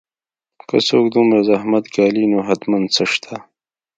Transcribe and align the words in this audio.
که 0.69 0.77
څوک 0.87 1.05
دومره 1.15 1.39
زحمت 1.49 1.85
ګالي 1.95 2.25
نو 2.31 2.39
حتماً 2.47 2.79
څه 2.95 3.03
شته 3.11 3.35